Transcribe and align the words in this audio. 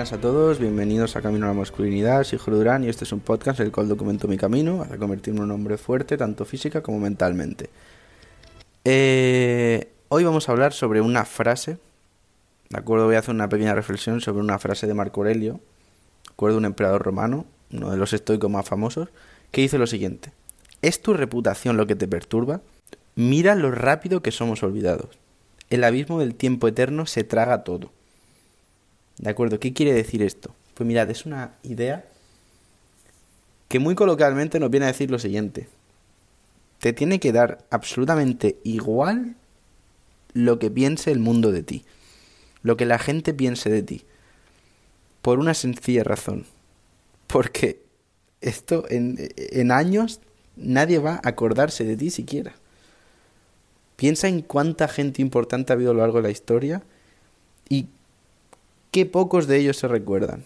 buenas 0.00 0.14
a 0.14 0.20
todos, 0.22 0.58
bienvenidos 0.58 1.14
a 1.14 1.20
Camino 1.20 1.44
a 1.44 1.48
la 1.48 1.54
Masculinidad, 1.54 2.24
soy 2.24 2.38
Jorge 2.38 2.56
Durán 2.56 2.84
y 2.84 2.88
este 2.88 3.04
es 3.04 3.12
un 3.12 3.20
podcast 3.20 3.60
el 3.60 3.70
cual 3.70 3.86
documento 3.86 4.28
mi 4.28 4.38
camino 4.38 4.80
hacia 4.80 4.96
convertirme 4.96 5.40
en 5.40 5.44
un 5.44 5.50
hombre 5.50 5.76
fuerte, 5.76 6.16
tanto 6.16 6.46
física 6.46 6.82
como 6.82 6.98
mentalmente. 6.98 7.68
Eh, 8.86 9.92
hoy 10.08 10.24
vamos 10.24 10.48
a 10.48 10.52
hablar 10.52 10.72
sobre 10.72 11.02
una 11.02 11.26
frase, 11.26 11.76
de 12.70 12.78
acuerdo, 12.78 13.04
voy 13.04 13.16
a 13.16 13.18
hacer 13.18 13.34
una 13.34 13.50
pequeña 13.50 13.74
reflexión 13.74 14.22
sobre 14.22 14.40
una 14.40 14.58
frase 14.58 14.86
de 14.86 14.94
Marco 14.94 15.20
Aurelio, 15.20 15.60
de 16.24 16.32
acuerdo, 16.32 16.56
un 16.56 16.64
emperador 16.64 17.02
romano, 17.02 17.44
uno 17.70 17.90
de 17.90 17.98
los 17.98 18.14
estoicos 18.14 18.50
más 18.50 18.66
famosos, 18.66 19.10
que 19.50 19.60
dice 19.60 19.76
lo 19.76 19.86
siguiente, 19.86 20.32
¿es 20.80 21.02
tu 21.02 21.12
reputación 21.12 21.76
lo 21.76 21.86
que 21.86 21.94
te 21.94 22.08
perturba? 22.08 22.62
Mira 23.16 23.54
lo 23.54 23.70
rápido 23.70 24.22
que 24.22 24.32
somos 24.32 24.62
olvidados. 24.62 25.18
El 25.68 25.84
abismo 25.84 26.20
del 26.20 26.36
tiempo 26.36 26.68
eterno 26.68 27.04
se 27.04 27.22
traga 27.22 27.64
todo. 27.64 27.92
¿De 29.20 29.28
acuerdo? 29.28 29.60
¿Qué 29.60 29.74
quiere 29.74 29.92
decir 29.92 30.22
esto? 30.22 30.54
Pues 30.72 30.86
mirad, 30.86 31.10
es 31.10 31.26
una 31.26 31.52
idea 31.62 32.06
que 33.68 33.78
muy 33.78 33.94
coloquialmente 33.94 34.58
nos 34.58 34.70
viene 34.70 34.86
a 34.86 34.92
decir 34.92 35.10
lo 35.10 35.18
siguiente. 35.18 35.68
Te 36.78 36.94
tiene 36.94 37.20
que 37.20 37.30
dar 37.30 37.58
absolutamente 37.68 38.58
igual 38.64 39.36
lo 40.32 40.58
que 40.58 40.70
piense 40.70 41.12
el 41.12 41.18
mundo 41.18 41.52
de 41.52 41.62
ti, 41.62 41.84
lo 42.62 42.78
que 42.78 42.86
la 42.86 42.98
gente 42.98 43.34
piense 43.34 43.68
de 43.68 43.82
ti, 43.82 44.04
por 45.20 45.38
una 45.38 45.52
sencilla 45.52 46.02
razón. 46.02 46.46
Porque 47.26 47.82
esto 48.40 48.86
en, 48.88 49.18
en 49.36 49.70
años 49.70 50.20
nadie 50.56 50.98
va 50.98 51.16
a 51.16 51.28
acordarse 51.28 51.84
de 51.84 51.98
ti 51.98 52.08
siquiera. 52.08 52.54
Piensa 53.96 54.28
en 54.28 54.40
cuánta 54.40 54.88
gente 54.88 55.20
importante 55.20 55.74
ha 55.74 55.76
habido 55.76 55.90
a 55.90 55.94
lo 55.94 56.00
largo 56.00 56.16
de 56.16 56.22
la 56.22 56.30
historia 56.30 56.82
y 57.68 57.86
qué 58.90 59.06
pocos 59.06 59.46
de 59.46 59.58
ellos 59.58 59.76
se 59.76 59.88
recuerdan. 59.88 60.44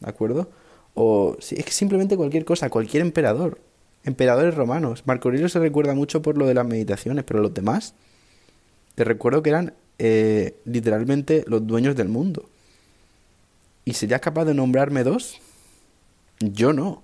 ¿De 0.00 0.08
acuerdo? 0.08 0.48
O 0.94 1.36
es 1.38 1.64
que 1.64 1.72
simplemente 1.72 2.16
cualquier 2.16 2.44
cosa, 2.44 2.70
cualquier 2.70 3.02
emperador. 3.02 3.58
Emperadores 4.04 4.54
romanos. 4.54 5.04
Marco 5.06 5.28
Aurelio 5.28 5.48
se 5.48 5.60
recuerda 5.60 5.94
mucho 5.94 6.22
por 6.22 6.36
lo 6.36 6.46
de 6.46 6.54
las 6.54 6.66
meditaciones, 6.66 7.24
pero 7.24 7.40
los 7.40 7.54
demás, 7.54 7.94
te 8.94 9.04
recuerdo 9.04 9.42
que 9.42 9.50
eran 9.50 9.74
eh, 9.98 10.56
literalmente 10.64 11.44
los 11.46 11.66
dueños 11.66 11.94
del 11.94 12.08
mundo. 12.08 12.48
¿Y 13.84 13.94
serías 13.94 14.20
capaz 14.20 14.44
de 14.44 14.54
nombrarme 14.54 15.04
dos? 15.04 15.40
Yo 16.40 16.72
no. 16.72 17.02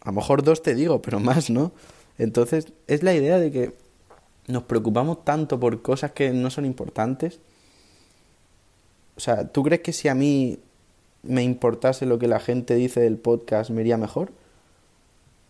A 0.00 0.10
lo 0.10 0.12
mejor 0.12 0.42
dos 0.42 0.62
te 0.62 0.74
digo, 0.74 1.00
pero 1.02 1.20
más 1.20 1.50
no. 1.50 1.72
Entonces, 2.18 2.72
es 2.86 3.02
la 3.02 3.14
idea 3.14 3.38
de 3.38 3.50
que 3.50 3.74
nos 4.46 4.64
preocupamos 4.64 5.24
tanto 5.24 5.58
por 5.60 5.82
cosas 5.82 6.12
que 6.12 6.30
no 6.30 6.50
son 6.50 6.64
importantes 6.64 7.40
o 9.18 9.20
sea, 9.20 9.48
¿tú 9.48 9.64
crees 9.64 9.82
que 9.82 9.92
si 9.92 10.06
a 10.06 10.14
mí 10.14 10.60
me 11.24 11.42
importase 11.42 12.06
lo 12.06 12.20
que 12.20 12.28
la 12.28 12.38
gente 12.38 12.76
dice 12.76 13.00
del 13.00 13.18
podcast 13.18 13.68
me 13.68 13.80
iría 13.80 13.96
mejor? 13.96 14.30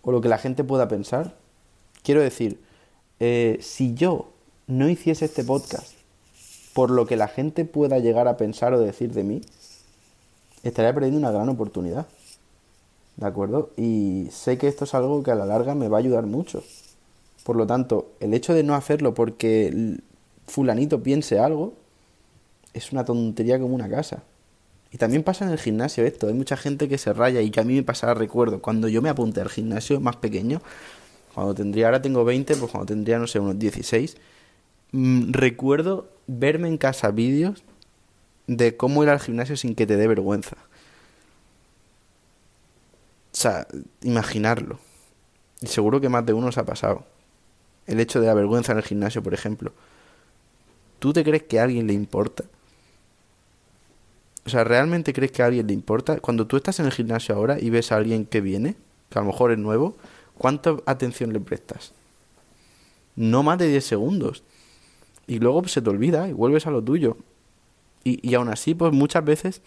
¿O 0.01 0.11
lo 0.11 0.23
que 0.23 0.31
la 0.31 0.39
gente 0.39 0.65
pueda 0.65 0.89
pensar? 0.89 1.37
Quiero 2.03 2.23
decir, 2.23 2.63
eh, 3.21 3.59
si 3.61 3.93
yo 3.93 4.31
no 4.69 4.89
hiciese 4.89 5.27
este 5.27 5.45
podcast 5.45 5.93
por 6.73 6.91
lo 6.91 7.07
que 7.07 7.19
la 7.19 7.29
gente 7.29 7.67
pueda 7.67 7.99
llegar 7.99 8.27
a 8.27 8.39
pensar 8.39 8.73
o 8.73 8.81
decir 8.81 9.13
de 9.13 9.23
mí, 9.23 9.43
estaría 10.63 10.95
perdiendo 10.95 11.19
una 11.19 11.31
gran 11.31 11.51
oportunidad. 11.51 12.07
¿De 13.17 13.27
acuerdo? 13.27 13.69
Y 13.77 14.29
sé 14.31 14.57
que 14.57 14.69
esto 14.69 14.85
es 14.85 14.95
algo 14.95 15.23
que 15.23 15.31
a 15.31 15.35
la 15.35 15.45
larga 15.45 15.75
me 15.75 15.89
va 15.89 15.99
a 15.99 16.01
ayudar 16.01 16.25
mucho. 16.25 16.65
Por 17.45 17.57
lo 17.57 17.67
tanto, 17.67 18.13
el 18.21 18.33
hecho 18.33 18.55
de 18.55 18.63
no 18.63 18.75
hacerlo 18.75 19.13
porque 19.13 19.99
fulanito 20.47 21.03
piense 21.03 21.39
algo, 21.39 21.75
es 22.79 22.93
una 22.93 23.05
tontería 23.05 23.59
como 23.59 23.75
una 23.75 23.89
casa. 23.89 24.23
Y 24.91 24.97
también 24.97 25.23
pasa 25.23 25.45
en 25.45 25.53
el 25.53 25.59
gimnasio 25.59 26.05
esto. 26.05 26.29
Hay 26.29 26.35
mucha 26.35 26.57
gente 26.57 26.89
que 26.89 26.99
se 26.99 27.13
raya 27.13 27.41
y 27.43 27.51
que 27.51 27.61
a 27.61 27.65
mí 27.65 27.75
me 27.75 27.83
pasaba, 27.83 28.15
recuerdo, 28.15 28.63
cuando 28.63 28.89
yo 28.89 29.03
me 29.03 29.11
apunté 29.11 29.41
al 29.41 29.51
gimnasio 29.51 30.01
más 30.01 30.17
pequeño, 30.17 30.63
cuando 31.35 31.55
tendría, 31.55 31.87
ahora 31.87 32.01
tengo 32.03 32.25
20, 32.25 32.57
pues 32.57 32.71
cuando 32.71 32.87
tendría, 32.87 33.19
no 33.19 33.27
sé, 33.27 33.39
unos 33.39 33.59
16, 33.59 34.17
mm, 34.93 35.33
recuerdo 35.33 36.09
verme 36.27 36.69
en 36.69 36.79
casa 36.79 37.11
vídeos 37.11 37.63
de 38.47 38.77
cómo 38.77 39.03
ir 39.03 39.11
al 39.11 39.21
gimnasio 39.21 39.57
sin 39.57 39.75
que 39.75 39.87
te 39.87 39.97
dé 39.97 40.09
vergüenza. 40.09 40.57
O 43.33 43.37
sea, 43.37 43.67
imaginarlo. 44.03 44.81
Y 45.61 45.67
seguro 45.67 46.01
que 46.01 46.09
más 46.09 46.25
de 46.25 46.33
uno 46.33 46.51
se 46.51 46.61
ha 46.61 46.65
pasado. 46.65 47.05
El 47.87 48.01
hecho 48.01 48.21
de 48.21 48.27
la 48.27 48.35
vergüenza 48.35 48.73
en 48.73 48.79
el 48.79 48.85
gimnasio, 48.85 49.23
por 49.23 49.35
ejemplo. 49.35 49.73
¿Tú 50.99 51.13
te 51.13 51.23
crees 51.23 51.45
que 51.45 51.61
a 51.61 51.65
alguien 51.65 51.87
le 51.87 51.93
importa? 51.93 52.45
O 54.49 54.51
sea, 54.51 54.65
¿realmente 54.65 55.13
crees 55.13 55.31
que 55.31 55.43
a 55.43 55.47
alguien 55.47 55.67
le 55.67 55.75
importa? 55.75 56.21
Cuando 56.21 56.47
tú 56.47 56.57
estás 56.57 56.81
en 56.81 56.87
el 56.87 56.93
gimnasio 56.93 57.35
ahora 57.35 57.61
y 57.61 57.69
ves 57.69 57.93
a 57.93 57.97
alguien 57.97 58.25
que 58.25 58.41
viene, 58.41 58.77
que 59.11 59.19
a 59.19 59.21
lo 59.21 59.27
mejor 59.27 59.53
es 59.53 59.59
nuevo, 59.59 59.99
¿cuánta 60.39 60.75
atención 60.87 61.35
le 61.35 61.41
prestas? 61.41 61.93
No 63.15 63.43
más 63.43 63.59
de 63.59 63.69
10 63.69 63.85
segundos. 63.85 64.43
Y 65.27 65.39
luego 65.39 65.69
se 65.69 65.83
te 65.83 65.91
olvida 65.91 66.31
y 66.31 66.33
vuelves 66.33 66.67
a 66.67 66.71
lo 66.71 66.83
tuyo. 66.83 67.19
Y, 68.05 68.27
y 68.27 68.37
aún 68.37 68.49
así, 68.49 68.75
pues 68.75 68.91
muchas 68.91 69.23
veces 69.23 69.61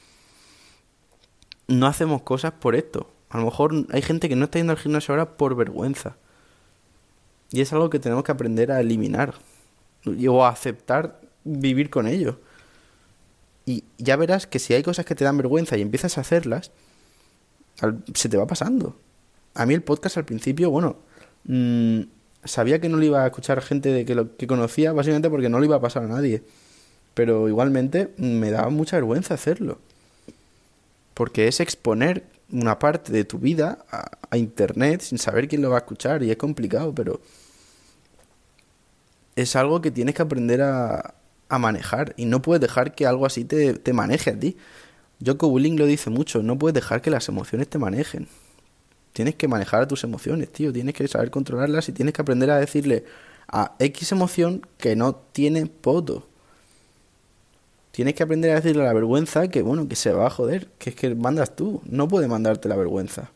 no 1.68 1.86
hacemos 1.86 2.24
cosas 2.24 2.54
por 2.54 2.74
esto. 2.74 3.08
A 3.30 3.38
lo 3.38 3.46
mejor 3.46 3.86
hay 3.92 4.02
gente 4.02 4.30
que 4.30 4.36
no 4.36 4.46
está 4.46 4.58
yendo 4.58 4.74
al 4.74 4.80
gimnasio 4.80 5.14
ahora 5.14 5.38
por 5.38 5.56
vergüenza. 5.56 6.18
Y 7.52 7.62
es 7.62 7.72
algo 7.72 7.92
que 7.92 8.00
tenemos 8.00 8.24
que 8.24 8.32
aprender 8.32 8.72
a 8.72 8.82
eliminar. 8.82 9.36
O 10.28 10.44
a 10.44 10.50
aceptar 10.50 11.22
vivir 11.44 11.92
con 11.92 12.08
ello. 12.08 12.40
Y 13.66 13.84
ya 13.98 14.16
verás 14.16 14.48
que 14.48 14.60
si 14.60 14.74
hay 14.74 14.84
cosas 14.84 15.06
que 15.06 15.16
te 15.16 15.24
dan 15.24 15.38
vergüenza 15.38 15.78
y 15.78 15.82
empiezas 15.82 16.18
a 16.18 16.22
hacerlas, 16.22 16.72
se 18.14 18.30
te 18.30 18.38
va 18.38 18.48
pasando. 18.48 18.96
A 19.54 19.66
mí 19.66 19.74
el 19.74 19.84
podcast 19.84 20.18
al 20.18 20.26
principio, 20.26 20.70
bueno, 20.70 20.98
mm, 21.46 22.02
sabía 22.44 22.80
que 22.80 22.90
no 22.90 22.98
le 22.98 23.08
iba 23.08 23.24
a 23.24 23.28
escuchar 23.28 23.62
gente 23.62 23.90
de 23.90 24.06
que 24.06 24.16
lo 24.16 24.36
que 24.38 24.48
conocía, 24.48 24.94
básicamente 24.94 25.30
porque 25.30 25.50
no 25.50 25.60
le 25.60 25.66
iba 25.66 25.76
a 25.76 25.82
pasar 25.82 26.04
a 26.04 26.08
nadie. 26.08 26.44
Pero 27.14 27.48
igualmente 27.50 28.14
mm, 28.18 28.26
me 28.26 28.52
daba 28.52 28.70
mucha 28.70 28.98
vergüenza 28.98 29.34
hacerlo. 29.34 29.80
Porque 31.14 31.48
es 31.48 31.60
exponer 31.60 32.24
una 32.52 32.80
parte 32.80 33.12
de 33.12 33.26
tu 33.26 33.38
vida 33.38 33.86
a, 33.92 34.12
a, 34.30 34.38
internet 34.38 35.02
sin 35.02 35.18
saber 35.18 35.48
quién 35.48 35.62
lo 35.62 35.70
va 35.70 35.78
a 35.78 35.80
escuchar 35.80 36.24
y 36.24 36.32
es 36.32 36.38
complicado, 36.38 36.94
pero 36.94 37.22
es 39.36 39.56
algo 39.56 39.82
que 39.82 39.92
tienes 39.92 40.16
que 40.16 40.22
aprender 40.22 40.62
a, 40.62 41.14
a 41.52 41.60
manejar 41.60 42.14
y 42.18 42.26
no 42.26 42.42
puedes 42.42 42.62
dejar 42.62 42.96
que 42.96 43.06
algo 43.06 43.26
así 43.26 43.44
te, 43.44 43.74
te 43.74 43.94
maneje 43.94 44.32
a 44.32 44.40
ti. 44.40 44.58
Joko 45.24 45.48
Willing 45.48 45.78
lo 45.78 45.86
dice 45.86 46.10
mucho, 46.10 46.42
no 46.42 46.58
puedes 46.58 46.74
dejar 46.74 47.02
que 47.02 47.12
las 47.12 47.28
emociones 47.30 47.68
te 47.68 47.78
manejen. 47.78 48.28
Tienes 49.14 49.36
que 49.36 49.48
manejar 49.48 49.88
tus 49.88 50.04
emociones, 50.04 50.52
tío, 50.52 50.72
tienes 50.72 50.96
que 50.96 51.08
saber 51.08 51.30
controlarlas 51.30 51.90
y 51.90 51.92
tienes 51.92 52.14
que 52.14 52.22
aprender 52.22 52.50
a 52.50 52.58
decirle 52.58 53.04
a 53.48 53.76
X 53.80 54.14
emoción 54.14 54.66
que 54.78 54.96
no 54.96 55.16
tiene 55.16 55.66
poto. 55.66 56.26
Tienes 57.92 58.14
que 58.14 58.24
aprender 58.24 58.52
a 58.52 58.56
decirle 58.56 58.84
a 58.84 58.86
la 58.86 58.94
vergüenza 58.94 59.50
que, 59.50 59.62
bueno, 59.62 59.90
que 59.90 59.98
se 59.98 60.14
va 60.14 60.28
a 60.28 60.30
joder, 60.30 60.70
que 60.80 60.92
es 60.92 60.96
que 60.96 61.14
mandas 61.14 61.56
tú, 61.58 61.82
no 61.86 62.08
puede 62.08 62.30
mandarte 62.30 62.70
la 62.70 62.78
vergüenza. 62.78 63.30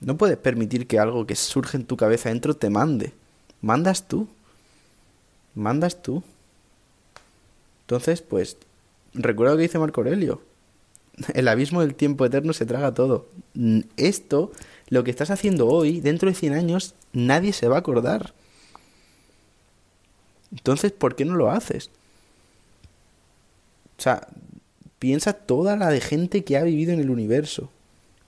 No 0.00 0.18
puedes 0.18 0.36
permitir 0.36 0.86
que 0.86 0.98
algo 0.98 1.26
que 1.26 1.34
surge 1.34 1.78
en 1.78 1.86
tu 1.86 1.96
cabeza 1.96 2.28
dentro 2.28 2.54
te 2.54 2.68
mande. 2.68 3.14
Mandas 3.62 4.06
tú. 4.06 4.28
Mandas 5.54 6.02
tú. 6.02 6.22
Entonces, 7.88 8.20
pues, 8.20 8.58
recuerda 9.14 9.52
lo 9.52 9.56
que 9.56 9.62
dice 9.62 9.78
Marco 9.78 10.02
Aurelio. 10.02 10.42
El 11.32 11.48
abismo 11.48 11.80
del 11.80 11.94
tiempo 11.94 12.26
eterno 12.26 12.52
se 12.52 12.66
traga 12.66 12.92
todo. 12.92 13.28
Esto, 13.96 14.52
lo 14.90 15.04
que 15.04 15.10
estás 15.10 15.30
haciendo 15.30 15.68
hoy, 15.68 16.02
dentro 16.02 16.28
de 16.28 16.34
100 16.34 16.52
años, 16.52 16.94
nadie 17.14 17.54
se 17.54 17.66
va 17.66 17.76
a 17.76 17.78
acordar. 17.78 18.34
Entonces, 20.52 20.92
¿por 20.92 21.16
qué 21.16 21.24
no 21.24 21.36
lo 21.36 21.50
haces? 21.50 21.88
O 23.98 24.02
sea, 24.02 24.28
piensa 24.98 25.32
toda 25.32 25.74
la 25.76 25.88
de 25.88 26.02
gente 26.02 26.44
que 26.44 26.58
ha 26.58 26.64
vivido 26.64 26.92
en 26.92 27.00
el 27.00 27.08
universo. 27.08 27.70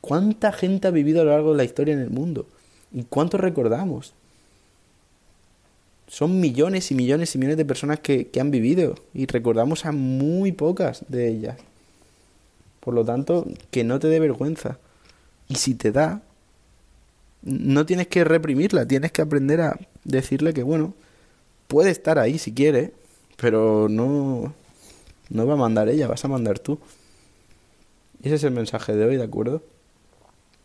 ¿Cuánta 0.01 0.53
gente 0.53 0.89
ha 0.89 0.91
vivido 0.91 1.21
a 1.21 1.25
lo 1.25 1.33
largo 1.33 1.51
de 1.51 1.59
la 1.59 1.65
historia 1.65 1.93
en 1.93 2.01
el 2.01 2.11
mundo? 2.11 2.47
¿Y 2.93 3.05
cuánto 3.05 3.37
recordamos? 3.37 4.15
Son 6.11 6.41
millones 6.41 6.91
y 6.91 6.97
millones 6.97 7.37
y 7.37 7.39
millones 7.39 7.57
de 7.57 7.65
personas 7.65 8.01
que, 8.01 8.29
han 8.41 8.51
vivido 8.51 8.97
y 9.15 9.27
recordamos 9.27 9.87
a 9.87 9.93
muy 9.93 10.51
pocas 10.51 11.05
de 11.07 11.29
ellas. 11.29 11.57
Por 12.81 12.95
lo 12.95 13.05
tanto, 13.05 13.47
que 13.71 13.85
no 13.85 14.01
te 14.01 14.09
dé 14.09 14.19
vergüenza. 14.19 14.79
Y 15.47 15.55
si 15.55 15.75
te 15.75 15.93
da, 15.93 16.21
no 17.43 17.87
tienes 17.87 18.09
que 18.09 18.25
reprimirla, 18.25 18.89
tienes 18.89 19.13
que 19.13 19.23
aprender 19.23 19.61
a 19.61 19.79
decirle 20.03 20.53
que, 20.53 20.65
bueno, 20.65 20.95
puede 21.69 21.91
estar 21.91 22.19
ahí 22.19 22.39
si 22.39 22.53
quiere, 22.53 22.93
pero 23.37 23.89
no, 23.89 24.53
no 25.29 25.47
va 25.47 25.53
a 25.53 25.57
mandar 25.57 25.89
ella, 25.89 26.09
vas 26.09 26.25
a 26.25 26.29
mandar 26.29 26.59
tú. 26.59 26.81
Ese 28.25 28.35
es 28.35 28.43
el 28.43 28.51
mensaje 28.51 28.97
de 28.97 29.05
hoy, 29.05 29.17
¿de 29.17 29.23
acuerdo? 29.23 29.63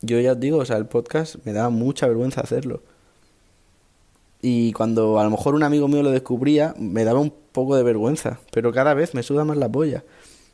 Yo 0.01 0.19
ya 0.19 0.31
os 0.31 0.39
digo, 0.39 0.57
o 0.57 0.65
sea, 0.65 0.77
el 0.77 0.87
podcast 0.87 1.35
me 1.45 1.53
da 1.53 1.69
mucha 1.69 2.07
vergüenza 2.07 2.41
hacerlo 2.41 2.81
y 4.47 4.73
cuando 4.73 5.19
a 5.19 5.23
lo 5.23 5.31
mejor 5.31 5.55
un 5.55 5.63
amigo 5.63 5.87
mío 5.87 6.03
lo 6.03 6.11
descubría, 6.11 6.75
me 6.77 7.03
daba 7.03 7.19
un 7.19 7.33
poco 7.51 7.75
de 7.75 7.81
vergüenza, 7.81 8.39
pero 8.51 8.71
cada 8.71 8.93
vez 8.93 9.15
me 9.15 9.23
suda 9.23 9.43
más 9.43 9.57
la 9.57 9.71
polla. 9.71 10.03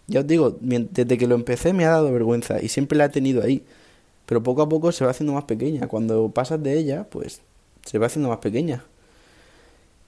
Ya 0.08 0.22
os 0.22 0.28
digo, 0.28 0.58
desde 0.62 1.18
que 1.18 1.28
lo 1.28 1.36
empecé 1.36 1.74
me 1.74 1.84
ha 1.84 1.90
dado 1.90 2.10
vergüenza 2.10 2.62
y 2.62 2.70
siempre 2.70 2.98
la 2.98 3.06
he 3.06 3.10
tenido 3.10 3.44
ahí. 3.44 3.66
Pero 4.28 4.42
poco 4.44 4.62
a 4.62 4.70
poco 4.70 4.94
se 4.94 5.04
va 5.04 5.12
haciendo 5.12 5.34
más 5.34 5.44
pequeña. 5.44 5.90
Cuando 5.90 6.30
pasas 6.30 6.64
de 6.64 6.80
ella, 6.80 7.04
pues 7.10 7.42
se 7.86 7.98
va 7.98 8.06
haciendo 8.06 8.30
más 8.30 8.38
pequeña. 8.38 8.86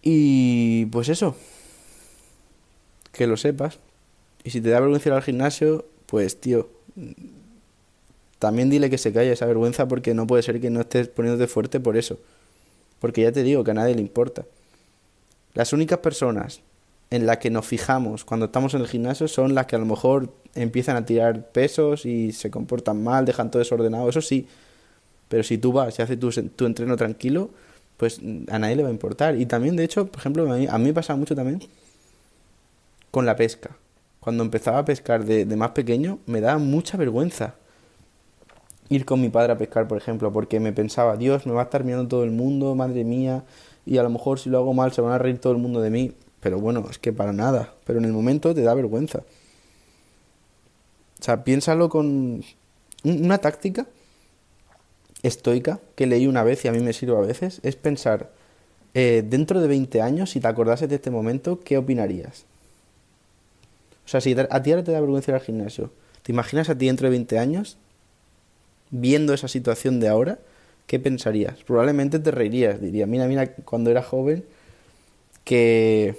Y 0.02 0.86
pues 0.86 1.10
eso. 1.10 1.36
Que 3.12 3.28
lo 3.28 3.36
sepas. 3.36 3.80
Y 4.46 4.52
si 4.52 4.62
te 4.62 4.70
da 4.70 4.80
vergüenza 4.80 5.10
ir 5.10 5.14
al 5.14 5.24
gimnasio, 5.24 5.84
pues 6.06 6.40
tío, 6.40 6.70
también 8.40 8.70
dile 8.70 8.90
que 8.90 8.98
se 8.98 9.12
calle 9.12 9.34
esa 9.34 9.46
vergüenza 9.46 9.90
porque 9.90 10.14
no 10.14 10.26
puede 10.26 10.42
ser 10.42 10.62
que 10.62 10.70
no 10.70 10.80
estés 10.80 11.10
poniéndote 11.10 11.48
fuerte 11.48 11.82
por 11.82 11.98
eso. 11.98 12.18
Porque 13.04 13.22
ya 13.22 13.34
te 13.34 13.44
digo 13.44 13.66
que 13.66 13.72
a 13.72 13.74
nadie 13.74 13.96
le 13.96 14.00
importa. 14.00 14.46
Las 15.56 15.74
únicas 15.74 16.00
personas 16.00 16.62
en 17.10 17.26
las 17.26 17.40
que 17.40 17.50
nos 17.50 17.66
fijamos 17.66 18.24
cuando 18.24 18.46
estamos 18.46 18.76
en 18.76 18.80
el 18.80 18.88
gimnasio 18.88 19.28
son 19.28 19.54
las 19.54 19.66
que 19.66 19.76
a 19.76 19.80
lo 19.80 19.86
mejor 19.86 20.34
empiezan 20.56 20.96
a 20.96 21.06
tirar 21.06 21.50
pesos 21.50 22.06
y 22.06 22.32
se 22.32 22.50
comportan 22.50 23.04
mal, 23.04 23.26
dejan 23.26 23.52
todo 23.52 23.60
desordenado, 23.60 24.08
eso 24.08 24.22
sí. 24.22 24.48
Pero 25.28 25.44
si 25.44 25.58
tú 25.58 25.74
vas 25.74 26.00
y 26.00 26.02
haces 26.02 26.18
tu, 26.18 26.32
tu 26.32 26.66
entreno 26.66 26.96
tranquilo, 26.96 27.50
pues 27.98 28.22
a 28.48 28.58
nadie 28.58 28.78
le 28.78 28.84
va 28.84 28.88
a 28.88 28.94
importar. 28.94 29.36
Y 29.36 29.48
también, 29.48 29.76
de 29.76 29.84
hecho, 29.84 30.08
por 30.08 30.22
ejemplo, 30.22 30.50
a 30.50 30.56
mí, 30.56 30.68
a 30.70 30.78
mí 30.78 30.86
me 30.86 30.94
pasa 30.94 31.14
mucho 31.18 31.36
también 31.36 31.60
con 33.12 33.26
la 33.26 33.36
pesca. 33.36 33.72
Cuando 34.22 34.46
empezaba 34.46 34.78
a 34.78 34.86
pescar 34.86 35.26
de, 35.26 35.44
de 35.44 35.56
más 35.58 35.72
pequeño, 35.72 36.20
me 36.26 36.40
daba 36.40 36.58
mucha 36.58 36.96
vergüenza 36.96 37.56
ir 38.94 39.06
con 39.06 39.22
mi 39.22 39.30
padre 39.30 39.54
a 39.54 39.58
pescar, 39.58 39.88
por 39.88 39.98
ejemplo, 39.98 40.32
porque 40.32 40.60
me 40.60 40.74
pensaba, 40.74 41.18
Dios, 41.18 41.46
me 41.46 41.54
va 41.54 41.62
a 41.62 41.64
estar 41.66 41.84
mirando 41.84 42.08
todo 42.08 42.24
el 42.24 42.32
mundo, 42.32 42.76
madre 42.76 43.04
mía, 43.04 43.44
y 43.86 43.98
a 43.98 44.04
lo 44.04 44.10
mejor 44.10 44.40
si 44.40 44.50
lo 44.50 44.58
hago 44.58 44.74
mal 44.74 44.92
se 44.92 45.02
van 45.02 45.14
a 45.14 45.18
reír 45.18 45.40
todo 45.40 45.54
el 45.54 45.60
mundo 45.60 45.82
de 45.82 45.90
mí. 45.90 46.14
Pero 46.40 46.60
bueno, 46.60 46.86
es 46.90 47.00
que 47.00 47.14
para 47.14 47.32
nada. 47.32 47.74
Pero 47.86 48.00
en 48.00 48.06
el 48.06 48.12
momento 48.12 48.54
te 48.54 48.62
da 48.62 48.74
vergüenza. 48.74 49.20
O 51.20 51.24
sea, 51.24 51.44
piénsalo 51.44 51.90
con 51.90 52.44
una 53.04 53.38
táctica 53.38 53.88
estoica 55.24 55.80
que 55.96 56.06
leí 56.06 56.28
una 56.28 56.44
vez 56.44 56.66
y 56.66 56.68
a 56.68 56.74
mí 56.74 56.80
me 56.80 56.92
sirve 56.92 57.16
a 57.18 57.22
veces, 57.22 57.62
es 57.64 57.78
pensar, 57.78 58.32
eh, 58.94 59.24
dentro 59.26 59.62
de 59.62 59.68
20 59.68 60.02
años, 60.02 60.32
si 60.32 60.42
te 60.42 60.48
acordases 60.48 60.90
de 60.90 60.96
este 60.96 61.12
momento, 61.12 61.62
¿qué 61.62 61.78
opinarías? 61.78 62.46
O 64.06 64.10
sea, 64.10 64.20
si 64.20 64.34
a 64.38 64.64
ti 64.64 64.72
ahora 64.72 64.84
te 64.84 64.92
da 64.92 65.00
vergüenza 65.00 65.32
ir 65.32 65.36
al 65.36 65.42
gimnasio, 65.42 65.92
¿te 66.24 66.34
imaginas 66.34 66.70
a 66.70 66.78
ti 66.78 66.88
dentro 66.88 67.08
de 67.08 67.12
20 67.12 67.40
años 67.40 67.78
viendo 68.94 69.34
esa 69.34 69.48
situación 69.48 70.00
de 70.00 70.08
ahora? 70.08 70.40
¿Qué 70.88 71.00
pensarías? 71.00 71.64
Probablemente 71.64 72.20
te 72.20 72.32
reirías, 72.32 72.80
diría, 72.80 73.08
mira, 73.08 73.28
mira, 73.28 73.54
cuando 73.66 73.90
era 73.90 74.04
joven, 74.04 74.46
que 75.44 76.16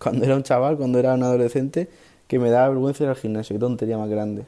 cuando 0.00 0.24
era 0.24 0.36
un 0.36 0.44
chaval, 0.44 0.76
cuando 0.76 0.98
era 0.98 1.14
un 1.14 1.22
adolescente, 1.22 1.88
que 2.28 2.38
me 2.38 2.48
daba 2.50 2.68
vergüenza 2.68 3.04
ir 3.04 3.10
al 3.10 3.16
gimnasio, 3.16 3.54
qué 3.54 3.60
tontería 3.60 3.98
más 3.98 4.08
grande. 4.08 4.44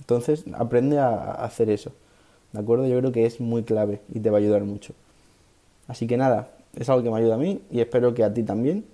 Entonces, 0.00 0.44
aprende 0.52 0.98
a 0.98 1.32
hacer 1.32 1.70
eso. 1.70 1.92
¿De 2.52 2.60
acuerdo? 2.60 2.86
Yo 2.86 2.98
creo 2.98 3.12
que 3.12 3.26
es 3.26 3.40
muy 3.40 3.62
clave 3.62 4.00
y 4.12 4.20
te 4.20 4.30
va 4.30 4.38
a 4.38 4.40
ayudar 4.40 4.64
mucho. 4.64 4.92
Así 5.88 6.06
que 6.06 6.16
nada, 6.16 6.50
es 6.78 6.88
algo 6.88 7.02
que 7.02 7.10
me 7.10 7.16
ayuda 7.16 7.34
a 7.34 7.38
mí 7.38 7.62
y 7.70 7.80
espero 7.80 8.14
que 8.14 8.24
a 8.24 8.32
ti 8.32 8.42
también. 8.42 8.84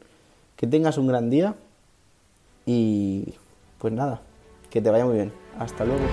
Que 0.56 0.66
tengas 0.66 0.96
un 0.96 1.08
gran 1.08 1.28
día 1.28 1.56
y 2.66 3.34
pues 3.78 3.92
nada, 3.92 4.22
que 4.70 4.80
te 4.80 4.90
vaya 4.90 5.04
muy 5.04 5.16
bien. 5.16 5.32
Hasta 5.58 5.84
luego. 5.84 6.04